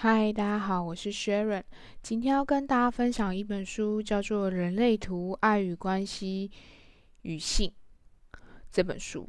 [0.00, 1.64] 嗨，大家好，我是 Sharon。
[2.04, 6.52] 今天要跟大家分享一本书，叫做《人类图：爱与关系
[7.22, 7.68] 与性》
[8.70, 9.28] 这本书。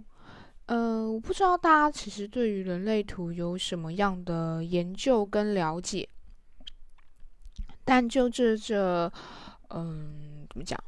[0.67, 6.07] 呃，我不知道大家其实对于人类图有什么样的研究跟了解，
[7.83, 9.11] 但就这这，
[9.71, 10.79] 嗯，怎么讲？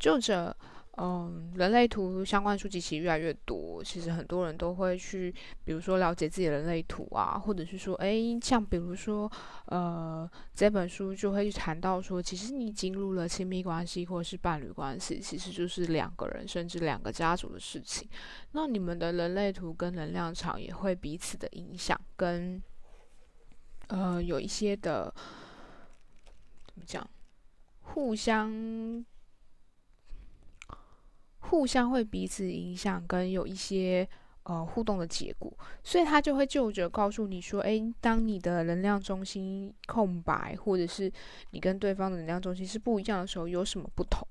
[0.00, 0.52] 就这。
[1.00, 3.82] 嗯，人类图相关书籍其实越来越多。
[3.84, 5.32] 其实很多人都会去，
[5.64, 9.30] 比如说了解自己的人类图啊，或者是说，哎，像比如说，
[9.66, 18.08] 呃，这本书就会谈到说，其实你进入了亲密关系或者是伴侣关系，其实就是两个人甚至两个家族的事情。
[18.50, 22.60] 那你们的人类图跟能量场也会彼此的影响，跟
[23.86, 25.14] 呃有一些的
[26.66, 27.08] 怎么讲，
[27.82, 29.06] 互相。
[31.48, 34.08] 互相会彼此影响，跟有一些
[34.42, 35.52] 呃互动的结果，
[35.82, 41.10] 所以他就会就着告诉你说，诶，当你的能量中心空白，或者是
[41.50, 44.26] 你跟对方的能量中心是不一样的时候，有什么不同？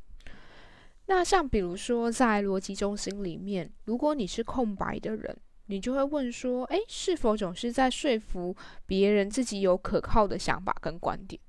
[1.08, 11.42] 那像比如说在逻辑中心里面，如果你是空白的人，你就会问说，诶，是否总是在说服别人自己有可靠的想法跟观点？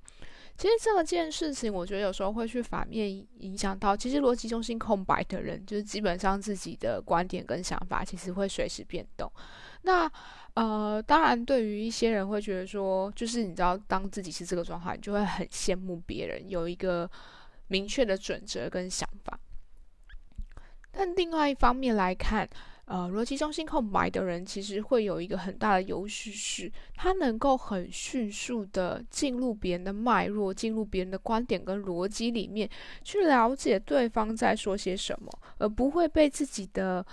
[0.59, 3.97] 其实这件事情，我觉得有时候会去反面影响到。
[3.97, 9.31] 其实逻辑中心空白的人，就是基本上自己的观点跟想法，其实会随时变动。
[9.83, 10.11] 那
[10.55, 17.09] 呃，当然，对于一些人会觉得说，就是你知道，当自己是这个状态，你就会很羡慕别人有一个
[17.69, 19.39] 明确的准则跟想法。
[20.91, 22.49] 但另外一方面来看，
[22.91, 32.67] 呃，逻辑中心空白的人其实会有一个很大的优势，是他能够很迅速的进入别人的脉络，进入别人的观点跟逻辑里面，
[33.05, 37.05] 去了解对方在说些什么，而不会被自己的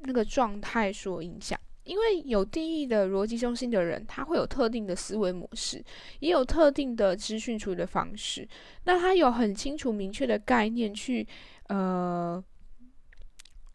[0.00, 1.58] 那个状态所影响。
[1.84, 5.82] 因为有定义的逻辑中心的人，他会有特定的思维模式，
[6.18, 8.46] 也有特定的资讯处理的方式。
[8.84, 11.26] 那他有很清楚明确的概念去，
[11.68, 12.44] 呃。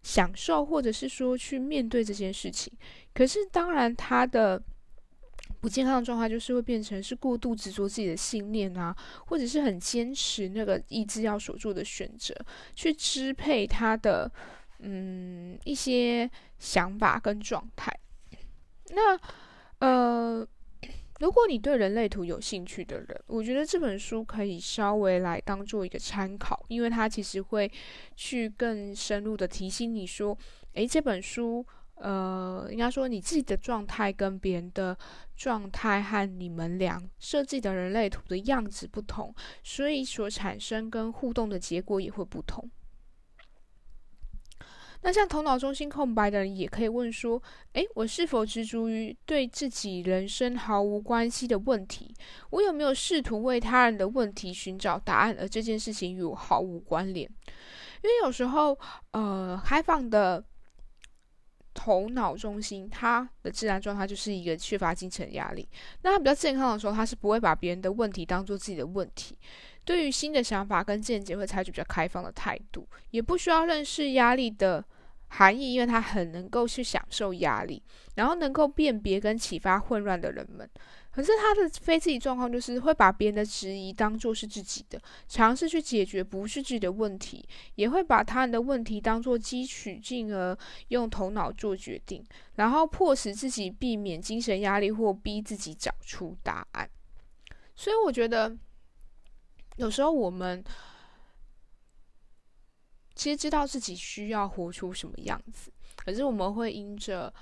[0.06, 2.72] 享受，或者是说去面对这件事情，
[3.12, 4.62] 可是当然，他的
[5.60, 8.96] 不健康的状态就是会变成是过度执着自己的信念啊，
[9.26, 12.36] 或者是很坚持那个意志要所做的选择，
[12.76, 14.32] 去支配他的
[14.82, 16.30] 嗯一些
[16.60, 17.92] 想法跟状态。
[18.90, 19.20] 那
[19.80, 20.48] 呃。
[21.20, 27.72] 如果你对人类图有兴趣的人，我觉得这本书可以稍微来当做一个参考，因为它其实会
[28.16, 30.38] 去更深入的提醒你说，
[30.74, 31.66] 诶，这本书，
[31.96, 34.98] 呃，应该说你自己的状态跟别人的
[35.38, 39.34] 状态和你们俩设计的人类图的样子不同，
[39.64, 42.70] 所以所产生跟互动的结果也会不同。
[45.02, 47.42] 那像头脑中心空白的人，也可以问说：
[47.74, 52.14] 诶，我是否执着于对自己人生毫无关系的问题？
[52.50, 57.30] 我有没有试图为他人的问题寻找答案，而这件事情与我毫无关联？
[58.04, 58.78] 因为有时候，
[59.12, 60.44] 呃，开放的
[61.76, 65.70] 头脑中心，它的自然状态就是一个缺乏精神压力。
[66.02, 69.38] 那他比较健康的时候，他是不会把别人的问题当做自己的问题。
[69.84, 74.84] 对于新的想法跟见解，会采取比较开放的态度，也不需要认识压力的。
[75.28, 77.82] 含义，因为他很能够去享受压力，
[78.14, 80.70] 然后能够辨别跟启发混乱的人们。
[81.16, 90.58] 可是他的非自己状况就是会把别人的质疑当做是自己的，尝试去解决不是自己的问题，也会把他人的问题当做汲取，进而
[90.90, 92.22] 用头脑做决定，
[92.56, 96.90] 然后迫使自己避免精神压力或逼自己找出答案。
[97.76, 98.54] 所以我觉得
[99.78, 100.62] 有时候我们。
[103.18, 107.34] 其实知道自己需要活出什么样子，可是我们会因着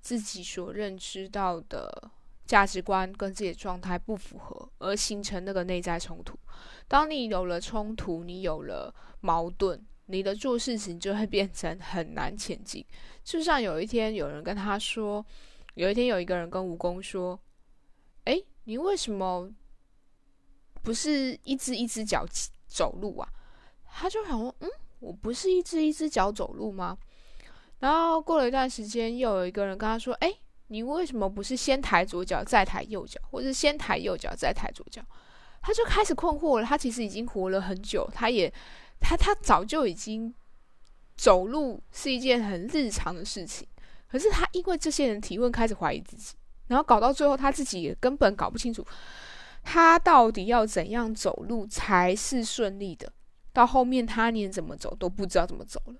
[0.00, 2.10] 自己所认知到的
[2.50, 6.36] 价值观跟自己的状态不符合，而形成那个内在冲突。
[6.88, 12.84] 当你有了冲突，你有了矛盾，你的做事情就会变成很难前进。
[13.22, 15.24] 就像有一天有人跟他说，
[15.74, 17.38] 有一天有一个人跟蜈蚣说
[18.26, 19.48] ：“哎，你为什么
[20.82, 22.26] 不是一只一只脚
[22.66, 23.28] 走路啊？”
[23.86, 24.68] 他就想说：“嗯。”
[24.98, 26.98] 我不是一只一只脚走路吗？
[27.78, 30.30] 然后过了一段时间，又有一个人跟他说：“哎，
[30.70, 35.02] 你为什么不是先抬左脚再抬右脚，或者先抬右脚再抬左脚？”
[35.60, 36.64] 他就开始困惑了。
[36.64, 38.50] 他其实已经活了很久，他也
[39.00, 40.32] 他他早就已经
[41.16, 43.66] 走路是一件很日常的事情。
[44.08, 46.34] 可是他因为这些人提问，开始怀疑自己，
[46.68, 48.86] 然后搞到最后，他自己也根本搞不清楚，
[49.62, 53.12] 他到底要怎样走路才是顺利的。
[53.52, 55.94] 到后面，他连怎么走都不知道怎么走了。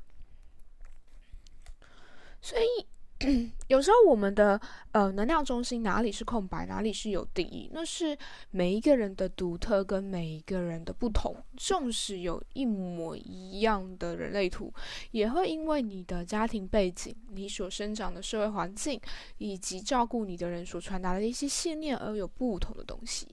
[2.40, 2.86] 所以，
[3.68, 4.58] 有时候我们的
[4.92, 8.16] 呃能量中心哪里是空白，哪里是有定义，那是
[8.50, 11.36] 每一个人的独特跟每一个人的不同。
[11.56, 14.72] 纵使有一模一样的人类图，
[15.10, 18.98] 也会因为你的家庭背景、你所生长的社会环境
[19.36, 23.28] 以及照顾你的人所传达的一些信念而有不同的东西。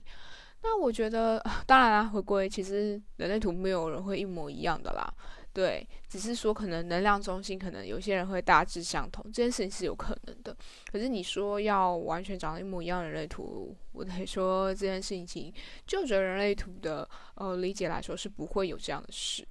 [0.62, 5.10] 那我觉得，当然啦，回归其实人类图没有人会一模一样的啦。
[5.58, 10.56] 对，只是说可能能量中心可能有些人会大致相同，这件事情是有可能的。
[10.92, 15.52] 可是你说要完全长得一模一样的人类图，我得说这件事情，
[15.84, 19.44] 就着人类图的呃理解来说，是不会有这样的事。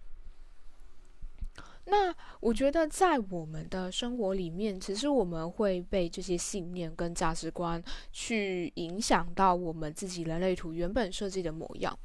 [1.90, 7.82] 那我觉得在我们的生活里面，其实我们会被这些信念跟价值观
[8.12, 11.98] 去影响到我们自己人类图原本设计的模样。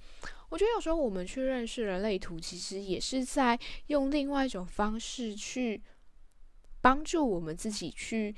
[0.50, 3.58] 我觉得有时候我们去认识人类图，其实也是在
[3.88, 5.82] 用另外一种方式去
[6.80, 8.32] 帮助我们自己去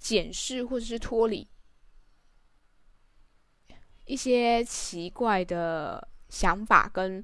[0.00, 1.46] 检视或者是脱离
[4.06, 7.22] 一些奇怪的想法跟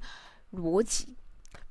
[0.52, 1.16] 逻辑。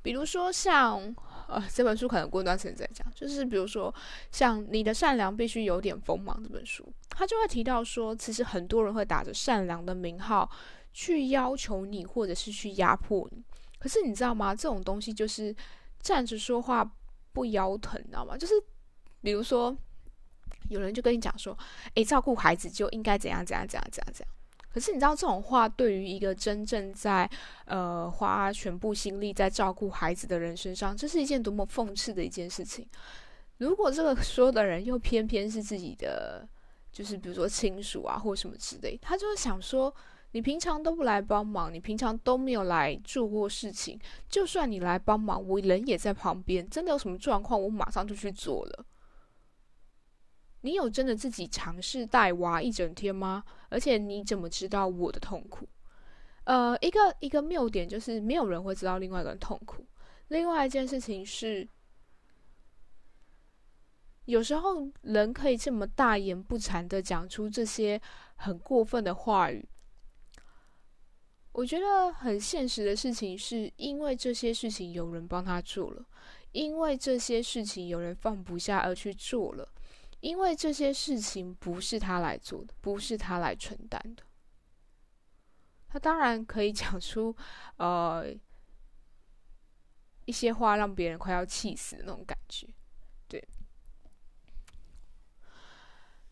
[0.02, 1.14] 比如说像
[1.50, 3.94] 呃这本书可能过段时间再讲，就是比如说
[4.32, 10.50] 像你的善良必须有点锋芒这本书，他就会提到说，其实很多人会打着善良的名号。
[10.92, 13.44] 去要求你，或者是去压迫你，
[13.78, 14.56] 可是你知道吗？
[14.56, 15.56] 这种东西就是
[16.02, 16.84] 站着说话
[17.32, 18.36] 不腰疼，你知道吗？
[18.36, 18.56] 就是
[19.22, 19.74] 比如说，
[20.68, 21.56] 有人就跟你讲说
[21.94, 24.36] ：“诶，照顾孩子就应该怎样怎样怎样怎样怎样。”
[24.74, 27.30] 可是你知道，这种话对于一个真正在
[27.66, 32.88] 呃花全部心力在照顾孩子的人身上，这是一件多么讽刺的一件事情。
[33.58, 36.48] 如果这个说的人又偏偏是自己的，
[36.92, 39.94] 就是比如说亲属啊，或什么之类，他就是想说。
[40.32, 44.00] 你平常都不来帮忙，你平常都没有来做过事情。
[44.30, 46.70] 就算你来帮忙，我人也在旁边。
[46.70, 48.86] 真的有什么状况，我马上就去做了。
[50.62, 53.44] 你有真的自己尝试带娃一整天吗？
[53.70, 55.68] 而且你怎么知道我的痛苦？
[56.44, 59.86] 呃，一个一个谬点就是没有人会知道另外一个人痛苦。
[60.30, 61.68] 另外一件事情是，
[64.26, 68.02] 有时候人可以这么大言不惭的讲出这些
[68.36, 69.68] 很过分的话语。
[71.52, 76.06] 我觉得很现实的事情，是因为这些事情有人帮他做了，
[76.52, 79.68] 因为这些事情有人放不下而去做了，
[80.22, 84.24] 因为这些事情不是他来做的，不是他来承担的。
[85.88, 87.36] 他当然可以讲出
[87.78, 88.26] 呃
[90.26, 92.68] 一些话，让别人快要气死的那种感觉。
[93.28, 93.44] 对。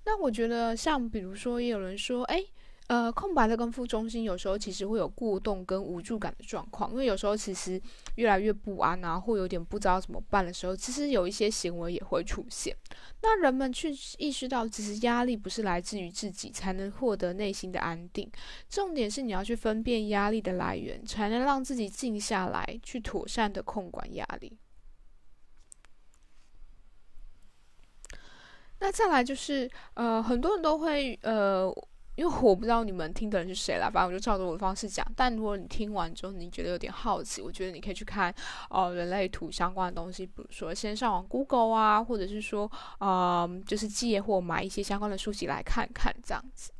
[0.06, 2.45] 那我觉得，像比如说，也有人说，哎。
[2.88, 7.81] 呃，空白的跟负中心有时候其实会有过动跟无助感的状况，因为有时候其实
[8.16, 12.74] 越来越不安啊，或有点不知道怎么办的时候，其实有一些行为也会出现。
[13.22, 18.31] 那人们去意识到，其实压力不是来自于自己才能获得内心的安定，
[18.69, 24.57] 重点是你要去分辨压力的来源，才能让自己静下来，去妥善的控管压力。
[28.80, 31.69] 那再来就是，呃，很多人都会，呃。
[32.18, 35.06] 因为我不知道你们听的人是谁啦，反正我就照着我的方式讲。
[35.16, 38.34] 但如果你听完之后你觉得有点好奇，我觉得你可以去看
[38.69, 42.69] 哦人类图相关的东西，比如说先上网 Google 啊，或者是说
[43.00, 46.72] 呃就是借或买一些相关的书籍来看看这样子。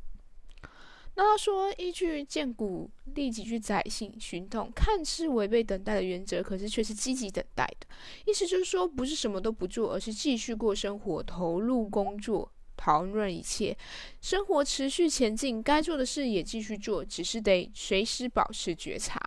[1.14, 7.88] 那他说，依据建股立即去载信寻动，看似违背等待的原则，可是却是积极等待的。
[8.24, 12.48] 意思就是说，不是什么都不做，而是继续过生活，投入工作。
[12.78, 13.76] 讨论一切，
[14.22, 19.20] 生活持续前进，该做的事也继续做，只是得随时保持觉察。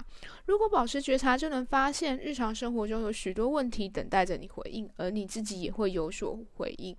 [0.46, 6.96] 如果保持觉察，就能发现日常生活中有许多问题等待着你回应，而你自己也会有所回应。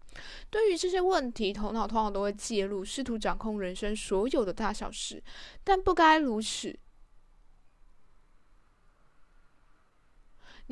[0.51, 5.23] 对于这些问题，头脑通常都会介入，试图掌控人生所有的大小事，
[5.65, 6.79] 但不该如此。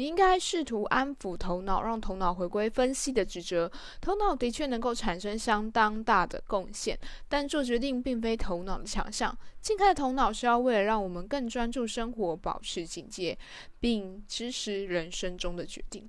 [0.00, 3.70] 你应该试图安抚头脑，让头脑回归分析的职责。
[4.00, 9.36] 头脑的确能够产生相当大的贡献，但做决定并非头脑的强项。
[9.60, 13.36] 静开的头脑是要为了让我们更专注生活，保持警戒，
[13.78, 16.08] 并支持人生中的决定。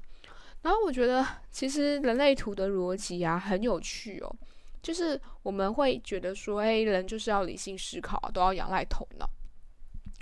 [0.61, 4.33] 然后我觉得，其实人类图的逻辑啊很有趣哦，
[4.81, 9.29] 就是我们会觉得说，哎，人就是要理性思考，都要仰赖头脑。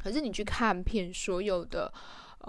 [0.02, 1.94] 可是你去看片，所有的。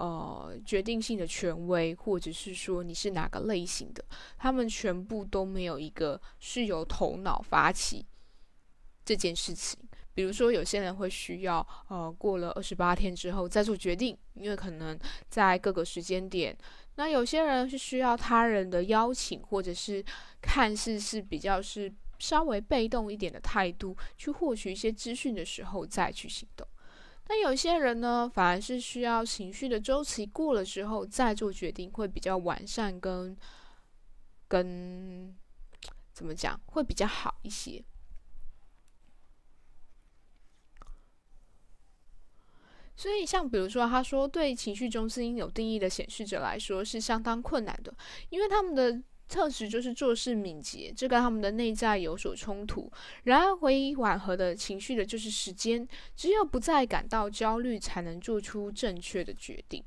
[0.01, 4.03] 呃，决定性的权威，或者是说你是哪个类型的，
[4.35, 8.03] 他们全部都没有一个是由头脑发起
[9.05, 9.77] 这件事情。
[10.15, 14.97] 比如说，有些人会需要呃过了二十八天之后再做决定，因为可能
[15.29, 16.57] 在各个时间点，
[16.95, 20.03] 那有些人是需要他人的邀请，或者是
[20.41, 26.67] 看似是比较是稍微被动一点的态度去获取一些资讯的时候再去行动。
[27.33, 33.37] 那有些人呢，反而是需要情绪的周期过了之后再做决定，会比较完善跟
[34.49, 35.33] 跟
[36.11, 37.81] 怎么讲，会比较好一些。
[42.97, 47.95] 所以，像比如说，他说对情绪中心有定义的显示者来说是相当困难的，
[48.27, 52.91] 因为他们的特质就是做事敏捷，这跟他们的内在有所冲突。
[53.23, 59.81] 然而，唯一缓和的情绪的就是时间，只有不再感到焦虑，才能做出正确的决定。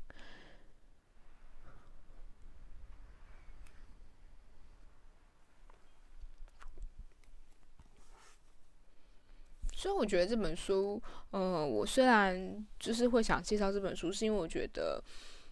[9.77, 10.99] 所以我觉得这本书，
[11.31, 15.03] 嗯，我虽然就是会想介绍这本书，是因为我觉得，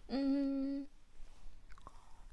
[0.08, 0.84] 嗯，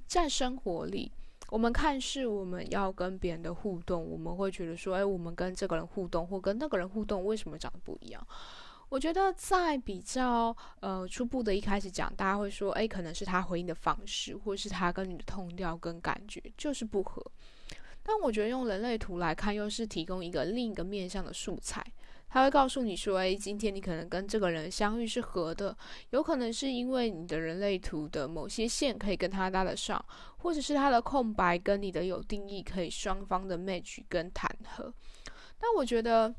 [0.07, 1.11] 在生活里，
[1.51, 8.25] 我们看似我们要跟别人的互动，我们会觉得说，哎，我们跟这个人互动或跟那个人互动，为什么长得不一样？
[8.88, 17.22] 我觉得在比较呃初步的一开始讲，大家会说，哎，可能是他回应的方式，或是他跟你的痛调跟感觉就是不合。
[18.01, 21.86] 但我觉得用人类图来看，又是提供一个另一个面向的素材。
[22.33, 25.77] 他会告诉你说：“诶，今天你可能跟这个人相遇是合的，
[26.11, 30.03] 有可能是因为你的人类图的某些线可以跟他搭得上，
[30.38, 34.93] 或者是他的空白跟你的有定义可以双方的 match 跟谈合。”
[35.59, 36.33] 但我觉得，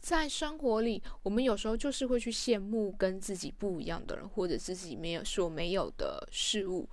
[0.00, 6.86] 在生活里，我们有时候就是会去羡慕跟自己不一样的人，或者自己没有所没有的事物。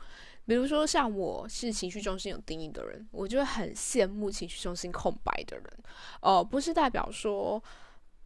[0.52, 5.66] 比如说，像我是情绪中心有定义的人，我就会很羡慕情绪中心空白的人。
[6.20, 7.64] 哦，不是代表说，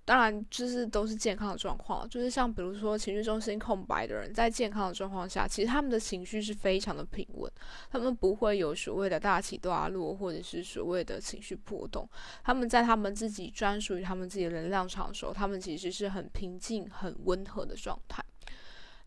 [0.05, 2.09] 当然就是都是健康的状况。
[2.09, 7.51] 就是像比如说情绪中心空白的人，在健康的状况下，其实他们的情绪是非常的平稳，
[7.91, 12.09] 他们不会有所谓的大起大落，或者是所谓的情绪波动。
[12.43, 18.25] 他们在他们自己专属于他们自己的能量场的时候，他们其实是很平静、很温和的状态。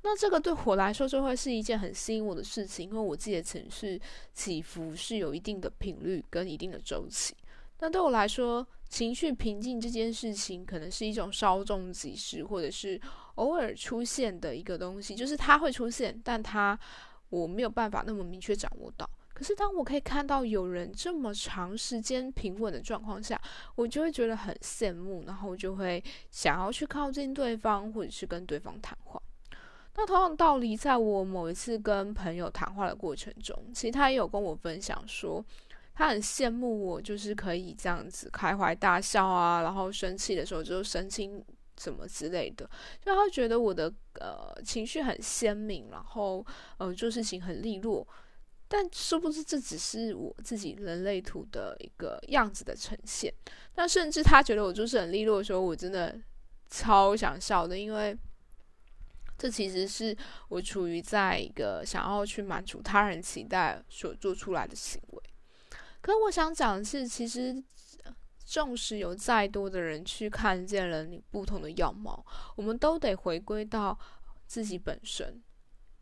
[0.03, 4.01] 那这个对我来说就会是一件很吸引我的事情，因为我自己的情绪
[4.33, 7.37] 起伏是有一定的频率跟一定的周期。
[7.81, 13.01] 那对我来说，情绪平静这件事情可能是一种稍纵即逝，或者是
[13.35, 16.79] 偶尔出现的一个东西，就是它会出现，但它
[17.29, 19.09] 我没有办法那么明确掌握到。
[19.35, 23.41] 可是当我可以看到有人这么长时间平稳的状况下，
[23.77, 29.21] 我就会觉得很羡慕，然后就会想要去靠近对方，或者是跟对方谈话。
[29.95, 35.45] 那同样道理，在我某一次跟朋友谈话的过程中，其实他也有跟我分享说，
[35.93, 41.45] 他很羡慕我，就是可以这样子开怀大笑啊，然后生气的时候就神情
[41.77, 42.65] 什么之类的，
[43.05, 48.07] 就他觉得我的呃情绪很鲜明，然后呃做事情很利落，
[48.69, 53.35] 但殊不知这只是我自己人类图的一个样子的呈现。
[53.75, 56.17] 那甚至他觉得我就是很利落的时候，我真的
[56.71, 58.17] 超想笑的，因为。
[59.39, 60.15] 这其实是
[60.49, 65.23] 我处于在一个想要去满足他人期待所做出来的行为。
[66.01, 67.63] 可我想讲的是，其实
[68.45, 72.25] 纵使有再多的人去看见了你不同的样貌，
[72.57, 73.97] 我们都得回归到
[74.47, 75.41] 自己本身，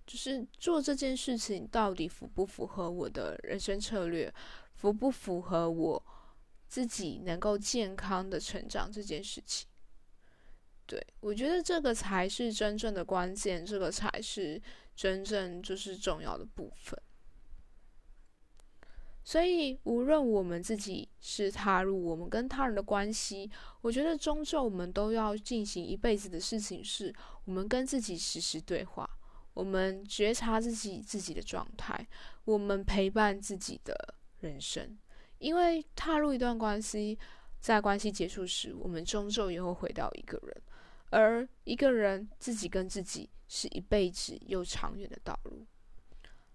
[0.07, 4.33] 就是做这件事情到底符不符合我的人生策略，
[4.75, 6.03] 符不符合我
[6.69, 9.69] 自己能够健康的成长这件事情。
[10.87, 14.61] 对，我觉得这个才是真正的关键，这个才是
[14.95, 16.99] 真正就是重要的部分。
[19.25, 23.51] 所以，无论我们自己是踏入我们跟他人的关系，
[23.81, 27.13] 我觉得终究我们都要进行一辈子的事情，是
[27.45, 29.05] 我们跟自己实时对话，
[29.53, 32.07] 我们觉察自己自己的状态，
[32.45, 34.97] 我们陪伴自己的人生。
[35.39, 37.19] 因为踏入一段关系，
[37.59, 40.63] 在关系结束时，我们终究也会回到一个人。
[41.17, 45.65] 而一个人自己跟自己是一辈子又长远的道路。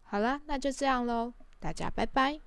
[0.03, 2.39] 好了，那就这样喽，大家拜拜。